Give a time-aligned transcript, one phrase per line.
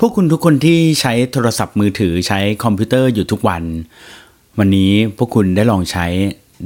[0.00, 3.62] พวกคุณทุกคนที่ใช้โทรศัพท์มือถือใช้คอมพิวเตอร์อยู่ทุกวัน
[4.58, 6.06] วันนี้พวกคุณได้ลองใช้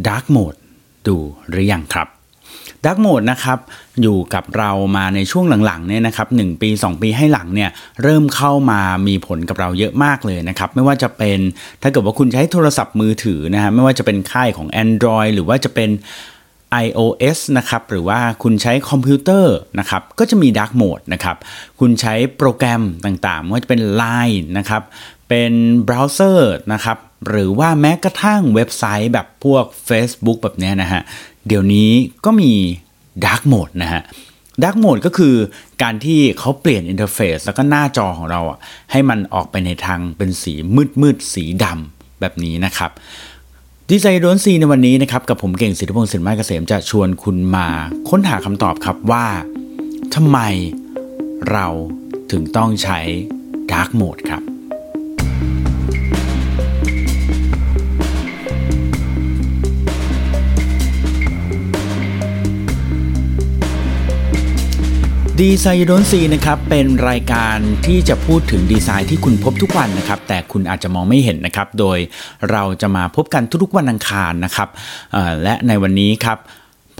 [0.06, 0.58] Dark Mode
[1.06, 1.16] ดู
[1.48, 2.08] หรือยังครับ
[2.84, 3.58] Dark Mode นะครับ
[4.02, 7.70] อยู่กับเรามาในช่วงหลังๆเนี่ยนะครับ1ปี 2 ปีให้หลังเนี่ย
[8.02, 11.38] เริ่มเข้ามามีผลกับเราเยอะมากเลยนะครับไม่ว่าจะเป็น
[11.82, 15.90] ถ้าเกิดว่าคุณใช้โทรศัพท์มือถือนะฮะไม่ว่าจะเป็นค่ายของ Android หรือว่าจะเป็น
[16.84, 21.36] iOS นะครับหรือว่าคุณใช้คอมพิวเตอร์นะครับก็จะมี Dark Mode นะครับ
[21.80, 24.82] คุณใช้โปรแกรมต่างๆไม่ว่าจะเป็น Line นะครับ
[25.28, 25.52] เป็น
[25.84, 31.02] เบราว์เซอร์นะครับหรือว่าแม้กระทั่งเว็บไซต์แบบพวก Facebook แบบนี้นะฮะ
[31.46, 31.90] เดี๋ยวนี้
[32.24, 32.52] ก็มี
[33.24, 34.02] Dark Mode นะฮะ
[34.62, 35.34] Dark Mode ก็คือ
[35.82, 38.58] การที่เขาเปลี่ยนอินเทอร์เฟซแล้วก็หน้าจอของเราอะ
[38.92, 42.90] ให้มันออกไปในทางเป็นสีมืดมืดๆสีดำแบบนี้นะครับ
[43.92, 47.68] Design You Don't See ในวันนี้นะครับกับผมเก่งสิทธิพงศ์ศิริมาศเกษมจะชวนคุณมา
[48.08, 49.26] ค้นหาคำตอบครับว่า
[50.14, 50.38] ทำไม
[51.50, 51.66] เรา
[52.30, 52.98] ถึงต้องใช้
[53.72, 54.42] ดาร์กโหมดครับ
[65.46, 71.98] ดีไซน์โดนซีนะครับเป็นรายการที่จะพูดถึงดีไซน์ที่คุณพบทุกวันนะครับแต่คุณอาจจะมองไม่เห็นนะครับ โดย
[72.50, 74.68] เราจะมาพบกันทุกๆวันอังคารนะครับ
[75.42, 76.38] และในวันนี้ครับ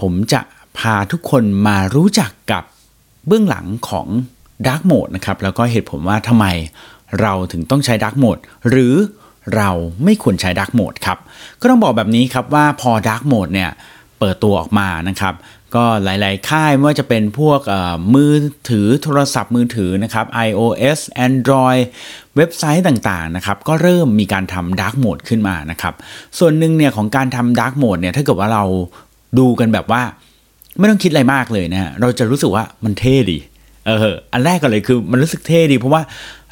[0.01, 0.41] ผมจะ
[0.77, 2.63] พาทุกคนมารู้จักกับ
[3.27, 4.07] เบื้องหลังของ
[4.67, 6.45] Dark Mode นะครับแล้วก็เหตุผลว่าทำไม
[7.21, 8.93] เราถึงต้องใช้ Dark Mode หรือ
[9.55, 9.69] เรา
[10.03, 11.17] ไม่ควรใช้ Dark Mode ครับ
[11.61, 13.71] ก็ต้องบอกแบบนี้ครับว่าพอ Dark Mode เนี่ย
[14.19, 15.35] เปิดตัวออกมานะครับ
[15.75, 17.61] ก็หลาย ๆ ค่ายไม่ว่าจะเป็นพวก
[18.13, 18.33] มือ
[18.69, 21.83] ถือโทรศัพท์มือถือนะครับ iOS Android
[22.37, 25.93] เว็บไซต์ต่าง ๆ นะครับ ก็เริ่มมีการทำ Dark Mode ขึ้นมานะครับ
[26.39, 28.63] ส่วนหนึ่งเนี่ยของการทำ Dark Mode เนี่ยถ้าเกิดว่าเรา
[29.39, 30.01] ดูกันแบบว่า
[30.79, 33.37] ไม่ต้องคิดอะไรมากเลยนะฮะเราจะรู้สึกว่ามันเท่ดี
[33.85, 36.01] เอออันแรกก็เลยคือมันรู้สึกเท่ดี เพราะว่า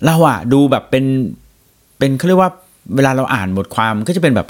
[0.06, 1.06] เราอะดูแบบเป็น
[1.98, 2.52] เป็นเขาเรียกว่า
[2.95, 4.48] เวลาเราอ่านบทความก็จะเป็นแบบ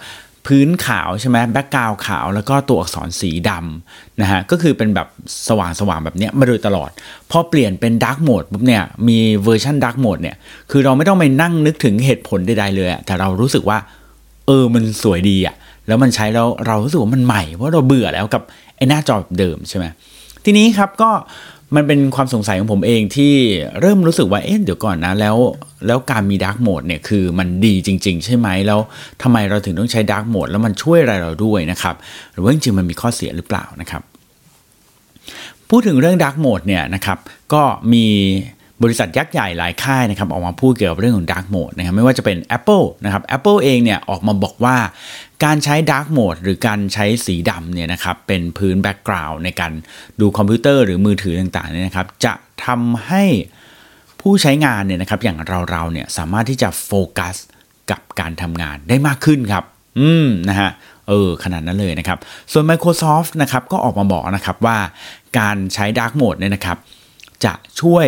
[0.48, 5.08] พื้นขาวใช่ไหม background ขาวแล้วก็ตัวอักษรสีดำนะฮะก็คือเป็นแบบ
[5.48, 6.90] สว่างสว่างๆแบบเนี้ยมาโดยตลอด
[7.32, 10.36] พอเปลี่ยนเป็น Dark Mode ปุ๊บเนี่ยมีเวอร์ชัน Dark Mode เนี่ย
[10.72, 13.78] คือเราไม่ต้องไปนั่งนึกถึงเหตุผลใดๆเลยแต่เรารู้สึกว่า
[14.48, 15.56] เออมันสวยดีอะ
[15.88, 18.42] แล้วมันใช้แล้วเรารู้สึกว่ามันใหม่เพราะเราเบื่อแล้วกับ
[18.78, 19.86] ไอ้หน้าจอแบบเดิมใช่ไหม
[20.46, 21.10] ทีนี้ครับก็
[21.76, 23.34] มันเป็นความสงสัยของผมเองที่
[23.80, 25.36] เริ่มรู้สึกว่าเอ๊ะเดี๋ยวก่อนนะแล้ว
[25.88, 28.80] แล้วการมี Dark Mode เนี่ยคือมันดีจริง ๆ ใช่ไหมแล้ว
[29.22, 31.96] ทำไมเราถึงต้องใช้ Dark Mode แล้วมันช่วยอะไรเราด้วยนะครับ
[32.34, 34.02] หรือว่าจริงๆมันมีข้อเสียหรือเปล่านะครับ
[35.70, 37.18] พูดถึงเรื่อง Dark Mode เนี่ยนะครับ
[37.54, 37.64] ก็
[37.94, 38.06] มี
[38.84, 44.78] บริษัทยักษ์ใหญ่หลายค่ายนะครับออกมาพูดเกี่ยวกับเรื่องของ Dark Mode นะครับไม่ว่าจะเป็น Apple นะครับ Apple เองเนี่ยออกมาบอกว่า
[45.46, 49.72] การใช้ Dark Mode หรือการใช้สีดำเนี่ยนะครับเป็นพื้น background ในการ
[50.20, 52.34] ดูคอมพิวเตอร์หรือมือถือต่างๆเนี่ยนะครับจะ
[52.66, 53.24] ทำให้
[54.22, 55.38] ผู้ใช้งานเนี่ยนะครับอย่าง
[55.70, 57.36] เราๆเนี่ยสามารถที่จะโฟกัส
[57.92, 59.64] กับการทำงานได้มากขึ้นครับ
[60.00, 60.70] อืมนะฮะ
[61.08, 62.18] เออขนาดนั้นเลยนะครับ
[62.52, 64.78] ส่วน Microsoft นะครับก็ออกมาบอกนะครับว่า
[65.40, 66.78] การใช้ Dark Mode เนี่ยนะครับ
[67.46, 68.08] จะช่วย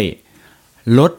[1.00, 1.12] ลด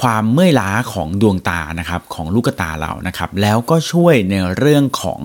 [0.00, 5.20] ความเมื่อยล้าของดวงตานะครับของลูกตาเรานะครับ แล้วก็ช่วยในเรื่องของ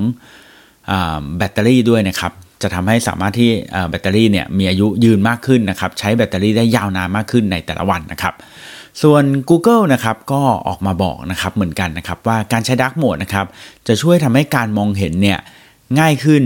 [1.38, 2.32] แบตเตอรี่ด้วยนะครับ
[2.62, 3.52] จะทำให้สามารถที่
[3.90, 8.34] แบตเตอรี่เนี่ยมีอายุยืนมากขึ้นนะครับ ใช้แบตเตอรี่ได้ยาวนานมากขึ้นในแต่ละวันนะครับ
[9.02, 13.48] ส่วน Google นะครับก็ออกมาบอกนะครับเหมือนกันนะครับ ว่าการใช้ Dark Mode นะครับ
[13.88, 15.40] จะช่วยทำให้การมองเห็นเนี่ย
[16.00, 16.44] ง่ายขึ้น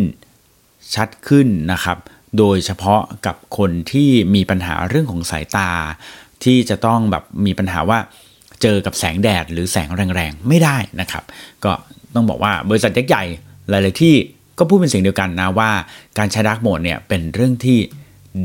[0.96, 1.98] ชัดขึ้นนะครับ
[2.38, 5.70] โดยเฉพาะกับคนที่มีปัญหาเรื่องของสายตา
[6.44, 8.00] ที่จะต้องแบบมีปัญหาว่า
[8.62, 11.24] เจอกับแสงแดดหรือแสงแรงๆ ไม่ได้นะครับ
[11.66, 11.72] ก็
[12.16, 13.24] ต้องบอกว่าบริษัทยักษ์ใหญ่
[13.70, 14.16] หลาย ๆ ที่
[14.60, 15.70] ก็พูดเป็นเสียงเดียวกันนะว่า
[16.18, 17.78] การใช้ Dark Mode เนี่ยเป็นเรื่องที่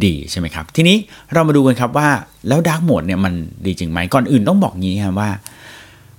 [0.04, 0.96] ดีใช่ไหมครับ ทีนี้
[1.32, 2.08] เรามาดูกันครับว่า
[2.48, 3.34] แล้ว Dark Mode เนี่ยมัน
[3.66, 5.30] ดีจริงไหมก่อนอื่นต้องบอกงี้ครับว่า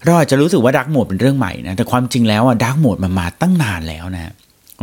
[0.06, 4.34] เราอาจจะรู้สึกว่า Dark Mode เป็นเรื่องใหม่นะแต่ความจริงแล้วอะ Dark Mode มันมาตั้งนานแล้วนะ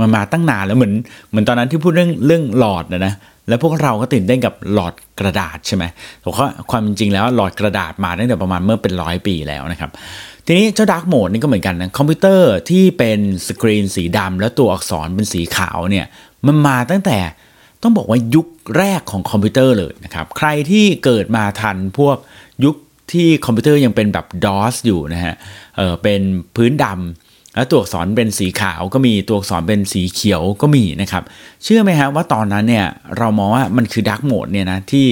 [0.01, 0.93] มันมาตั้งนานแล้วเหมือน
[1.31, 3.15] เหมือนตอนนั้นที่พูดเรื่องเรื่องหลอดนะนะ
[3.49, 5.85] แล้วพวกเราก็ตื่นเต้นกับหลอดกระดาษใช่ไหม
[6.21, 9.91] แต่ว่าความจริงแล้วหลอดกระดาษมาตั้งแต่ประมาณเมื่อเป็นร้อยปีแล้วนะครับ
[10.47, 16.07] ทีนี้เจ้า Dark Mode นี่ก็เหมือนกันนะคอมพิวเตอร์ที่เป็นสกรีนสีดำแล้วตัวอักษรเป็นสีขาวเนี่ย
[16.47, 17.19] มันมาตั้งแต่
[17.83, 18.47] ต้องบอกว่ายุค
[18.77, 22.17] แรกของคอมพิวเตอร์เลยนะครับใครที่เกิดมาทันพวก
[22.65, 22.77] ยุค
[23.13, 25.35] ที่คอมพิวเตอร์ยังเป็นแบบ DOS อยู่นะฮะ
[25.77, 26.21] เออเป็น
[26.57, 27.26] พื้นดำ
[27.57, 31.23] แล้วตัวอักษรเป็นสีขาวก็มีตัวอักษรเป็นสีเขียวก็มีนะครับ
[31.65, 32.87] เชื่อไหมฮะว่าตอนนั้นเนี่ย
[33.19, 35.07] เรามองว่ามันคือ dark mode เนี่ยนะที่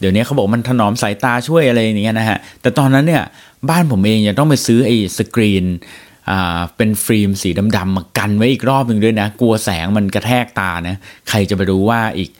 [0.00, 3.22] เดี๋ยวนี้เขาบอกมันถนอมสายตาช่วยอะไรอย่างเงี้ยนะฮะแต่ตอนนั้นเนี่ย
[3.70, 5.64] บ้านผมเองยังต้องไปซื้อไอ้สกรีน
[6.30, 10.96] อ่าเป็นฟิล์มสีดำๆมากันไว้อีกรอบหนึ่งด้วยนะ กลัวแสงมันกระแทกตานะ
[11.28, 12.30] ใครจะไปรู้ว่าอีก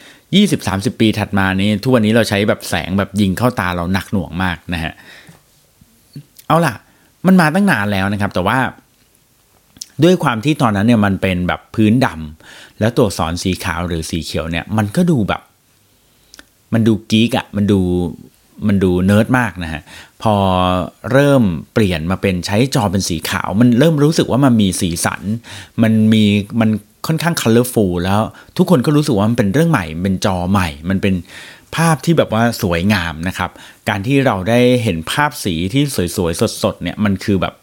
[0.51, 4.93] 20-30 ปีถัดมานี้ ทุกวันนี้เราใช้แบบแสงแบบยิงเข้าตาเราหนักหน่วงมากนะฮะ
[6.47, 6.75] เอาล่ะ
[7.27, 8.59] มันมาตั้งนานแล้วนะครับ แต่ว่า
[10.03, 15.43] ด้วยความที่ตอนนั้นเนี่ยมันเป็นแบบพื้นดำแล้วตัวอักษรสีขาวหรือสีเขียวเนี่ย มันก็ดูแบบ
[16.73, 17.81] มันดู geek อะมันดู
[18.67, 19.83] มันดูเนิร์ดมากนะฮะ
[20.23, 20.35] พอ
[21.13, 21.43] เริ่ม
[21.75, 25.23] เปลี่ยนมาเป็นใช้จอเป็นสีขาว มันเริ่มรู้สึกว่ามันมีสีสัน
[25.83, 26.25] มันมี
[26.61, 26.71] มัน
[27.07, 28.21] ค่อนข้าง colorful แล้ว
[28.57, 31.15] ทุกคนก็รู้สึกว่ามันเป็นเรื่องใหม่ เป็นจอใหม่ มันเป็น
[31.77, 33.51] ภาพที่แบบว่าสวยงามนะครับ
[33.89, 35.83] การที่เราได้เห็นภาพสีที่
[36.17, 37.55] สวยๆ สดๆเนี่ยมันคือแบบ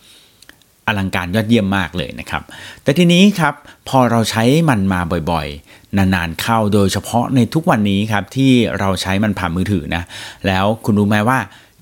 [0.87, 2.43] อลังการยอดเยี่ยมมากเลยนะครับ
[2.83, 3.53] แต่ทีนี้ครับ
[3.89, 4.99] พอเราใช้มันมา
[5.31, 10.03] บ่อยๆ นานๆเข้าโดยเฉพาะในทุกวันนี้ครับที่เราใช้มันผ่านมือถือนะ
[10.47, 11.39] แล้วคุณรู้ไหมว่า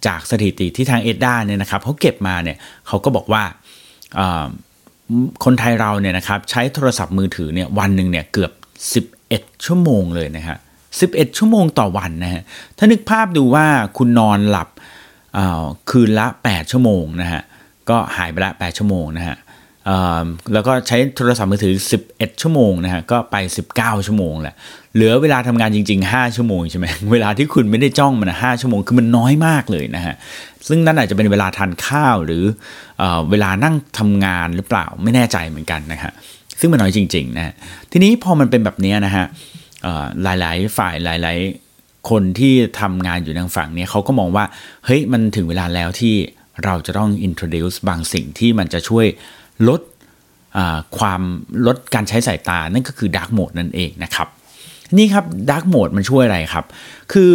[0.07, 2.57] จากสถิติที่ทาง ETDA เนี่ยนะครับเขาเก็บมาเนี่ย
[2.87, 3.43] เขาก็บอกว่า
[5.43, 8.51] คนไทยเราเนี่ยนะครับใช้โทรศัพท์มือถือเนี่ยวันหนึ่งเนี่ยเกือบ
[9.09, 10.57] 11 ชั่วโมงเลยนะฮะ
[10.97, 12.41] 11 ชั่วโมงต่อวันนะฮะ
[12.77, 13.65] ถ้านึกภาพดูว่า
[13.97, 14.69] คุณนอนหลับ
[15.89, 17.41] คืนละ 8 ชั่วโมงนะฮะ
[17.89, 19.37] ก็หายไปละ8ชั่วโมงนะฮะ
[20.53, 21.73] แล้วก็ใช้โทรศัพท์มือถือ
[22.07, 23.35] 11 ชั่วโมงนะฮะก็ไป
[23.73, 24.55] 19 ชั่วโมงแหละ
[24.95, 30.15] เหลือเวลาทำงานจริง ๆ 5 ชั่วโมงใช่ไหมเวลาที่คุณไม่ได้จ้องมันห้าชั่วโมงคือมันน้อยมากเลยนะฮะ
[30.67, 32.43] ซึ่งนั่นอาจจะเป็นเวลาทานข้าวหรือ
[32.97, 36.11] เอเวลานั่งทำงานหรือเปล่าไม่แน่ใจเหมือนกันนะฮะ
[36.59, 37.53] ซึ่งมันน้อยจริงๆนะฮะ
[37.91, 39.25] ทีนี้พอมันเป็นแบบนี้นะฮะ
[40.23, 41.37] หลายๆ ฝ่ายหลาย
[41.73, 44.45] ๆ คนที่ทำงานอยู่ทางฝั่งนี้เขาก็มองว่า
[44.85, 46.15] เฮ้ยมันถึงเวลาแล้วที่
[46.65, 49.05] เราจะต้อง introduce บางสิ่งที่มันจะช่วย
[49.67, 49.81] ลด
[50.97, 51.21] ความ
[51.67, 54.27] ลดการใช้สายตา นั่นก็คือ dark mode นั่นเองนะครับ
[54.97, 56.65] นี่ครับ dark mode มันช่วยอะไรครับ
[57.13, 57.31] คือ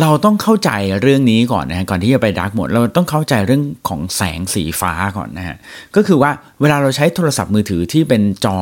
[0.00, 0.70] เราต้องเข้าใจ
[1.02, 5.56] เรื่องนี้ก่อนนะฮะก่อนที่จะไป dark mode เราต้องเข้าใจเรื่องของแสงสีฟ้าก่อนนะฮะ
[5.96, 6.30] ก็คือว่า
[6.60, 8.58] เวลาเราใช้โทรศัพท์มือถือที่เป็นจอ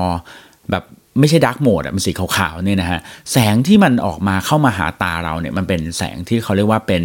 [0.70, 0.84] แบบ
[1.18, 3.00] ไม่ใช่ดาร์กโหมดอะมันสีขาวๆเนี่ยนะฮะ
[3.32, 7.02] แสงที่มันออกมาเข้ามาหาตาเราเนี่ยมันเป็นแสงที่เขาเรียกว่าเป็น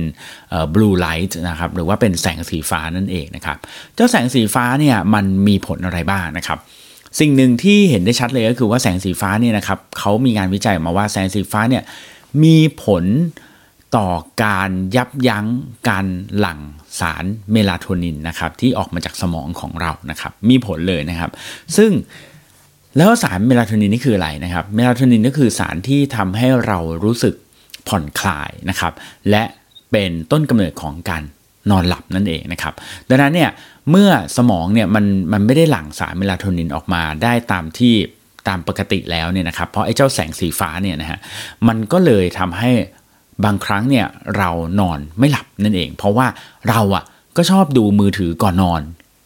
[0.73, 3.57] บลูไลท์นะครับหรือว่าเป็นแสงสีฟ้านั่นเองนะครับ
[3.95, 6.57] เจ้าแสงสีฟ้าเนี่ยมันมีผลอะไรบ้างนะครับ
[7.19, 11.83] สิ่งหนึ่งที่เห็นได้ชัดเลยก็คือว่าแสงสีฟ้าเนี่ยนะครับเขามีงานวิจัยมาว่าแสงสีฟ้าเนี่ย
[12.43, 13.03] มีผล
[13.97, 14.09] ต่อ
[14.43, 15.45] การยับยั้ง
[15.89, 16.05] การ
[16.37, 16.59] หลั่ง
[16.99, 21.31] สารเมลาโทนินนะครับที่ออกมาจากสมองของเรานะครับมีผลเลยนะครับ
[21.77, 21.91] ซึ่ง
[22.97, 27.35] แล้วสารเมลาโทนินนี่คืออะไรนะครับ เมลาโทนินก็คือสารที่ทำให้เรารู้สึก
[27.87, 28.93] ผ่อนคลายนะครับ
[29.29, 29.43] และ
[29.91, 31.23] เป็นต้นกำเนิดของการ
[31.71, 32.73] นอนหลับนั่นเองนะครับ
[33.09, 33.49] ดังนั้นเนี่ย
[33.89, 37.93] เมื่อสมองเนี่ยมันมันไม่ได้หลั่งสารเมลาโทนินออกมาได้ตามที่
[38.47, 41.19] ตามปกติแล้วเนี่ยนะครับ เพราะไอ้เจ้าแสงสีฟ้าเนี่ยนะฮะ
[41.67, 42.71] มันก็เลยทำให้
[43.45, 44.05] บางครั้งเนี่ย
[44.37, 46.27] เรานอนไม่หลับนั่นเอง เพราะว่า
[46.69, 47.03] เราอะ่ะ
[47.37, 48.81] ก็ชอบดูมือถือก่อนนอน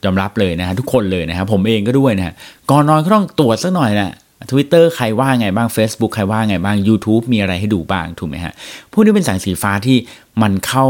[0.06, 2.34] ยอมรับเลยนะฮะทุกคนเลยนะครับผมเองก็ด้วยนะฮะ
[2.72, 4.14] ก่อนนอนก็ต้องตรวจสักหน่อยนะ
[4.52, 8.54] ทวิตเตอร์ใครว่าไงบ้าง Facebook ใครว่าไงบ้าง YouTube มีอะไรให้ดูบ้างถูกไหมฮะ
[8.92, 9.98] พวกนี้เป็นแสงสีฟ้าที่
[10.42, 10.86] มันเข้า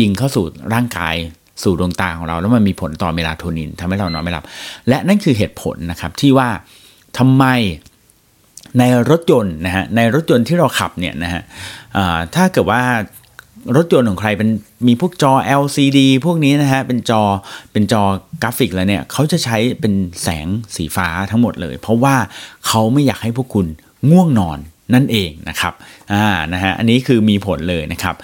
[0.00, 0.44] ยิงเข้าสู่
[0.74, 1.14] ร่างกาย
[1.62, 4.44] สู่ดวงตาของเรา แล้วมันมีผลต่อเมลาโทนินทำให้เรานอนไม่หลับ
[4.88, 6.48] และนั่นคือเหตุผลนะครับที่ว่า
[7.18, 7.44] ทำไม
[8.78, 11.42] ในรถยนต์นะฮะในรถยนต์ที่เราขับเนี่ยนะฮะ
[12.34, 12.82] ถ้าเกิดว่า
[13.76, 14.48] รถยนต์ของใครเป็น
[14.86, 17.22] มีพวกจอ LCD พวกนี้นะฮะเป็นจอ
[17.72, 18.02] เป็นจอ
[18.42, 19.92] กราฟิกแล้วเนี่ยเขาจะใช้เป็น
[20.22, 20.46] แสง
[20.76, 22.14] สีฟ้าทั้งหมดเลย เพราะว่า
[22.66, 23.66] เขาไม่อยากให้พวกคุณ
[24.10, 24.58] ง่วงนอน
[24.94, 25.72] นั่นเองนะครับ
[26.12, 28.14] อ่านะฮะอันนี้คือมีผลเลยนะครับ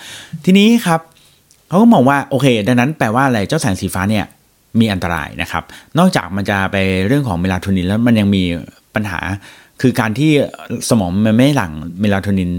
[0.44, 1.00] ทีนี้ครับ
[1.68, 4.24] เขาก็มองว่าโอเค ดังนั้นแปลว่าอะไรเจ้าแสงสีฟ้าเนี่ย
[4.80, 5.64] มีอันตรายนะครับ
[5.98, 6.76] นอกจากมันจะไป
[7.06, 8.42] เรื่องของเมลาโทนินแล้วมันยังมี
[8.94, 9.20] ปัญหา
[9.80, 10.30] คือการที่
[10.88, 12.50] สมองมันไม่หลั่งเมลาโทนิน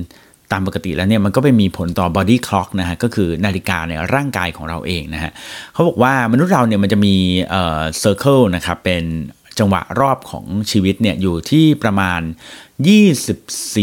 [0.52, 5.32] ตามปกติแล้วเนี่ยมันก็ไปมีผลต่อ body clock นะฮะก็คือนาฬิกาในร่างกายของเราเองนะฮะ
[5.74, 7.16] เขาบอกว่ามนุษย์เราเนี่ยมันจะมี
[7.50, 9.04] เอ่อ circle นะครับเป็น
[9.60, 12.22] จังหวะรอบของชีวิตเนี่ยอยู่ที่ประมาณ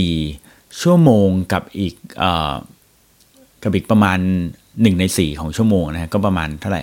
[0.00, 2.54] 24 ชั่วโมงกับอีกเอ่อ
[3.62, 4.18] กับอีกประมาณ
[4.60, 6.82] 1 ใน 4 ของชั่วโมงนะฮะก็ประมาณเท่าไหร่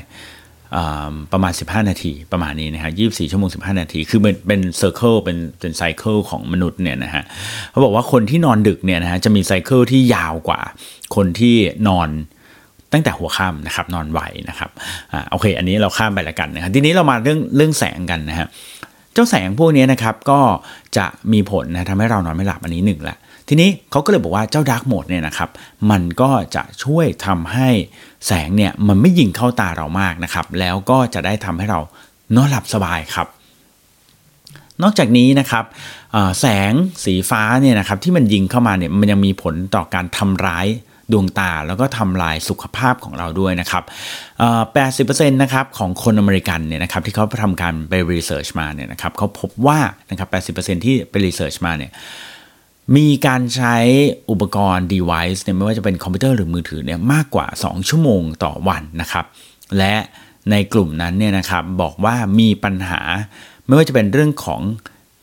[1.34, 7.24] ประมาณ 15 นาทีประมาณนี้นะฮะ24 ชั่วโมง 15 นาที คือเป็นเป็น circle เป็นเป็น cycle ของมนุษย์เนี่ยนะฮะ
[7.72, 10.62] เขาบอกว่าคนที่นอนดึกเนี่ยนะฮะจะมี cycle ที่ยาวกว่า
[11.16, 11.56] คนที่
[11.88, 12.10] นอน
[12.94, 14.70] ตั้งแต่หัวค่ำนะครับนอนไวนะครับ
[15.14, 18.48] อ่าโอเค อันนี้เราข้ามไปแล้วกันนะครับทีนี้เรามาเรื่องเรื่องแสงกันนะฮะ
[19.14, 20.40] เจ้าแสงพวกนี้นะครับก็
[20.98, 23.18] จะมีผลนะทำให้เรานอนไม่หลับอันนี้หนึ่งละ
[23.54, 25.50] ทีนี้เขาก็เลยบอกว่าเจ้า dark mode เนี่ยนะครับ
[25.92, 27.70] มันก็จะช่วยทำให้
[28.28, 31.80] แสงเนี่ยมันไม่ยิงเข้าตาเรามากนะครับ แล้วก็จะได้ทำให้เรา
[32.36, 33.28] นอนหลับสบายครับ
[34.84, 35.66] นอกจากนี้นะครับ
[36.40, 36.72] แสง
[37.06, 40.68] สีฟ้าเนี่ยนะครับที่มันยิงเข้ามาเนี่ยมันยังมีผลต่อการทำร้าย
[41.12, 43.84] ดวงตาแล้วก็ทำลายสุขภาพของเราด้วยนะครับ
[45.06, 49.80] 80%นะครับของคนอเมริกันเนี่ยนะครับที่เขาทำการไป research มาเนี่ยนะครับเขาพบว่า
[50.10, 51.92] นะครับ80%ที่ไปรีเสิร์ชมาเนี่ย
[52.96, 53.76] มีการใช้
[54.30, 59.26] อุปกรณ์ device เนี่ยไม่ว่าจะเป็นคอมพิวเตอร์หรือมือถือเนี่ยมากกว่า 2 ชั่วโมงต่อวันนะครับ
[59.78, 59.96] และ
[60.52, 63.02] ในกลุ่มนั้นเนี่ยนะครับบอกว่ามีปัญหา
[63.66, 64.62] ไม่ว่าจะเป็นเรื่องของ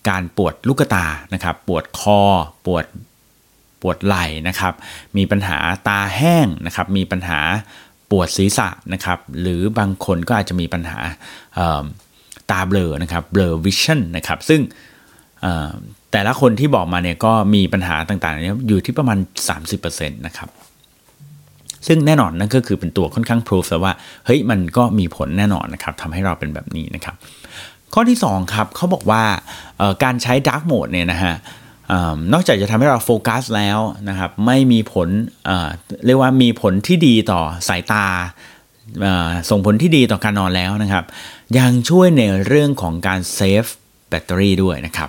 [0.09, 2.21] การปวดลูกตานะครับ ปวดคอ
[2.67, 2.85] ปวด
[3.83, 4.75] ปวดไหล่นะครับ
[5.17, 5.59] มีปัญหา
[5.89, 7.41] ตาแห้งนะครับ มีปัญหา
[8.11, 10.99] ปวดศีรษะนะครับ หรือบางคนก็อาจจะมีปัญหา
[12.51, 14.61] ตาเบลอนะครับ blurred vision นะครับ ซึ่ง
[16.13, 19.19] แต่ละคนที่บอกมาเนี่ยก็มีปัญหาต่างๆนี้อยู่ที่ประมาณ
[19.69, 20.49] 30%นะครับ
[21.87, 23.93] ซึ่งแน่นอนนั่นก็คือเป็นตัวค่อนข้างพิสูจน์ว่า
[24.27, 27.15] เฮ้ยมันก็มีผลแน่นอนนะครับทำให้เราเป็นแบบนี้นะครับ
[27.95, 29.23] ข้อที่ 2 ครับเขาบอกว่า
[30.05, 31.35] การใช้ dark mode เนี่ยนะฮะ
[32.33, 35.49] นอกจากจะทำให้เราโฟกัสแล้วนะครับไม่มีผล
[36.07, 38.07] เรียกว่ามีผลที่ดีต่อสายตา
[39.51, 41.05] ส่งผลที่ดีต่อการนอนแล้วนะครับ
[41.59, 43.65] ยังช่วยในเรื่องของการเซฟ
[44.09, 45.09] แบตเตอรี่ด้วยนะครับ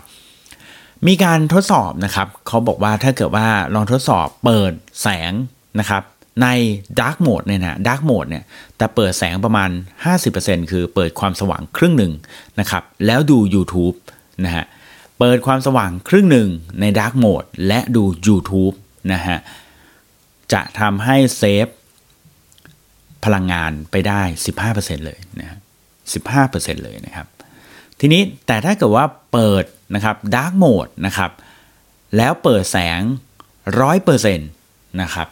[1.08, 5.32] มีการทดสอบนะครับ เขาบอกว่าถ้าเกิดว่าลองทดสอบเปิดแสง
[5.80, 6.04] นะครับ
[6.42, 6.48] ใน
[7.00, 8.44] Dark Mode เนี่ยนะ Dark Mode เนี่ย
[8.78, 9.70] แต่เปิดแสงประมาณ
[10.20, 12.14] 50%คือเปิดความสว่างครึ่งหนึ่ง
[12.60, 13.96] นะครับ แล้วดู YouTube
[14.46, 14.66] นะฮะ
[15.20, 18.76] เปิดความสว่างครึ่งหนึ่งใน Dark Mode และดู YouTube
[19.14, 19.38] นะฮะ
[20.54, 21.68] จะทำให้เซฟ
[23.26, 24.22] พลังงานไปได้
[24.64, 25.58] 15%เลยนะ
[26.18, 27.28] 15%เลยนะครับ
[28.00, 29.64] ทีนี้แต่ถ้าเกิดว่าเปิด
[29.96, 31.32] นะครับ Dark Mode นะครับ
[32.18, 33.02] แล้วเปิดแสง
[33.80, 35.28] 100%นะครับ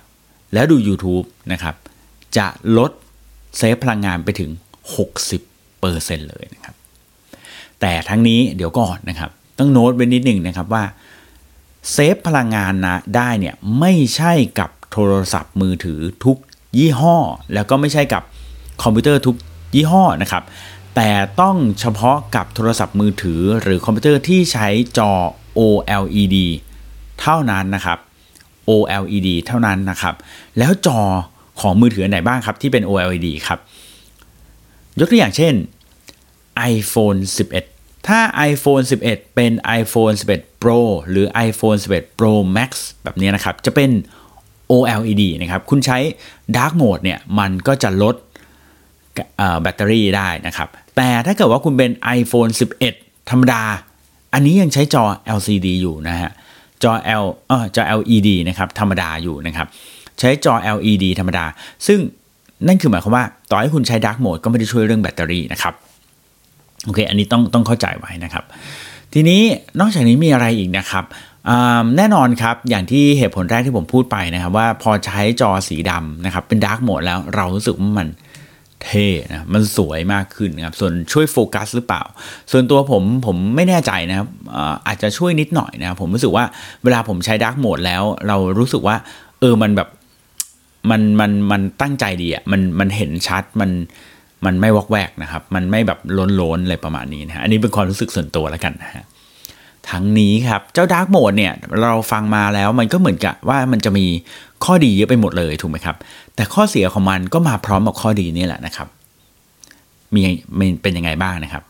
[0.54, 1.76] แล้วดู YouTube นะครับ
[2.38, 2.48] จะ
[2.78, 2.92] ลด
[3.58, 4.52] เซฟพลังงานไปถึง
[5.20, 6.76] 60%เลยนะครับ
[7.82, 10.84] แต่ทั้งนี้เดี๋ยวก่อนนะครับต้องโน้ตไว้นิดหนึ่งนะครับว่า
[11.92, 16.38] save พลังงานนะได้เนี่ยไม่ใช่กับโทรศัพท์มือถือทุก
[16.78, 17.18] ยี่ห้อ
[17.54, 18.24] แล้วก็ไม่ใช่กับ
[18.84, 19.36] คอมพิวเตอร์ทุก
[19.76, 20.44] ยี่ห้อนะครับ
[21.00, 25.12] แต่ต้องเฉพาะกับโทรศัพท์มือถือหรือคอมพิวเตอร์ที่ใช้จอ
[25.60, 26.38] OLED
[27.22, 27.98] เท่านั้นนะครับ
[28.70, 30.16] OLED เท่านั้นนะครับ
[30.58, 31.00] แล้วจอ
[31.60, 33.60] ของมือถือไหนบ้างครับที่เป็น OLED ครับ
[35.00, 35.54] ยกตัวอย่างเช่น
[36.74, 37.20] iPhone
[37.64, 38.20] 11 ถ้า
[38.52, 42.72] iPhone 11 เป็น iPhone 11 Pro หรือ iPhone 11 Pro Max
[43.04, 43.92] แบบนี้นะครับ จะเป็น
[44.72, 45.98] OLED นะครับ คุณใช้
[46.56, 48.16] Dark Mode เนี่ย มันก็จะลด
[49.62, 52.52] แบตเตอรี่ได้นะครับ แต่ถ้าเกิดว่าคุณเป็น iPhone
[52.90, 53.62] 11 ธรรมดา
[54.34, 55.04] อันนี้ยังใช้จอ
[55.38, 56.32] LCD อยู่นะฮะ
[56.84, 56.92] จอ
[57.24, 59.68] L เออจอ LED นะครับธรรมดาอยู่นะครับ
[60.20, 61.46] ใช้จอ LED ธรรมดา
[61.88, 62.00] ซึ่ง
[62.68, 65.74] นั่นคือหมายความว่า ต่อให้คุณใช้ Dark Mode ก็ไม่ได้ช่วยเรื่องแบตเตอรี่นะครับ
[66.86, 68.44] โอเค อันนี้ต้องต้องเข้าใจไว้นะครับ
[69.14, 69.42] ทีนี้
[69.80, 71.06] นอกจากนี้มีอะไรอีกนะครับ
[71.98, 78.08] แน่นอนครับ อย่างที่เหตุผลแรกที่ผมพูดไปนะครับ ว่าพอใช้จอสีดำนะครับเป็นดาร์กโหมดแล้วเรารู้สึกว่ามัน
[78.84, 82.04] เท่นะมันสวยมากขึ้นนะครับส่วนช่วยโฟกัสหรือเปล่า
[82.52, 84.28] ส่วนตัวผมผมไม่แน่ใจนะครับ
[84.88, 86.46] อาจจะช่วยนิดหน่อยนะผมรู้สึกว่า
[86.84, 88.96] เวลาผมใช้ dark mode แล้ว เรารู้สึกว่า
[89.40, 89.90] เออมันแบบ
[90.90, 93.72] มันมันมันตั้งใจดีอะมันมันเห็นชัดมัน
[94.46, 99.06] มันไม่วอกแวกนะครับ มันไม่แบบล้นล้นอะไรประมาณนี้นะฮะอันนี้เป็นความรู้สึกส่วนตัวแล้วกันนะฮะ
[99.92, 104.06] ทั้งนี้ครับ เจ้า dark mode เนี่ยเราฟังมาแล้วมันก็เหมือนกับว่ามันจะมี
[104.64, 105.96] ข้อดีเยอะไปหมดเลยถูกไหมครับ
[106.36, 108.88] แต่ข้อเสียของมันก็มาพร้อมกับข้อดีนี่แหละนะครับ
[110.16, 110.22] มี
[110.82, 111.64] เป็นยังไงบ้างนะครับ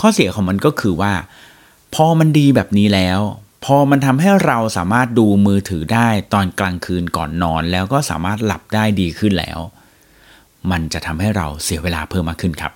[0.00, 1.12] ข้อเสียของมันก็คือว่า
[1.94, 3.20] พอมันดีแบบนี้แล้ว
[3.64, 9.58] พอมันทำให้เราสามารถดูมือถือได้ตอนกลางคืนก่อนนอน แล้วก็สามารถหลับได้ดีขึ้นแล้ว
[10.70, 12.72] มันจะทำให้เราเสียเวลาเพิ่มมากขึ้นครับ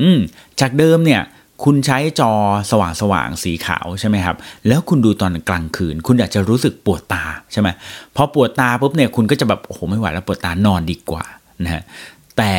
[0.00, 0.18] อืม
[0.60, 1.22] จากเดิมเนี่ย
[1.64, 2.32] คุณใช้จอ
[2.70, 4.36] สว่างสว่างสีขาวใช่ไหมครับ
[4.68, 7.68] แล้วคุณดูตอนกลางคืน คุณอาจจะรู้สึกปวดตาใช่ไหม
[8.16, 11.24] พอปวดตาปุ๊บเนี่ยคุณก็จะแบบโอ้โหไม่ไหวแล้วปวดตานอนดีกว่า
[11.64, 11.82] นะฮะ
[12.38, 12.54] แต่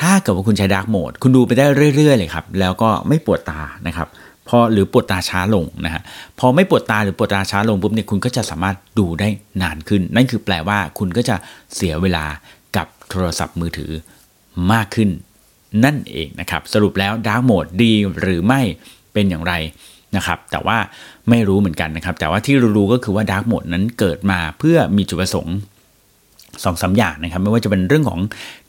[0.00, 1.64] ถ้าเกิดว่าคุณใช้ dark mode คุณดูไปได้
[1.96, 4.08] เรื่อยๆเลยครับ แล้วก็ไม่ปวดตานะครับ
[4.48, 6.02] พอหรือปวดตาช้าลงนะฮะ
[6.38, 9.28] พอไม่ปวดตาหรือปวดตาช้าลงปุ๊บเนี่ยคุณก็จะสามารถดูได้
[9.62, 11.36] นานขึ้น นั่นคือแปลว่าคุณก็จะ
[11.74, 12.24] เสียเวลา
[12.76, 13.92] กับโทรศัพท์มือถือ
[14.72, 15.10] มากขึ้น
[15.84, 18.60] นั่นเองนะครับ สรุปแล้ว dark mode ดีหรือไม่
[19.12, 19.54] เป็นอย่างไร
[20.16, 20.78] นะครับแต่ว่า
[21.30, 25.56] ไม่รู้เหมือนกันนะครับ แต่ว่าที่รู้ก็คือว่า dark mode นั้นเกิดมาเพื่อมีจุดประสงค์
[26.64, 28.20] สองสามอย่างนะครับ ไม่ว่าจะเป็นเรื่องของ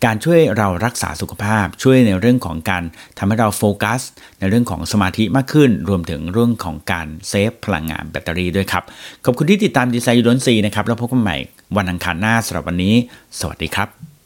[0.06, 2.84] การช่วยเรารักษาสุขภาพ ช่วยในเรื่องของการ
[3.18, 4.02] ทำให้เราโฟกัส
[4.40, 8.84] ในเรื่องของสมาธิมากขึ้น รวมถึงเรื่องของการ save พลังงานแบตเตอรี่ด้วยครับ
[9.26, 11.38] ขอบคุณที่ติดตาม Design You Don't See นะครับ แล้วพบกันใหม่
[11.78, 12.96] วันอังคารหน้าสำหรับวันนี้
[13.40, 14.17] สวัสดีครับ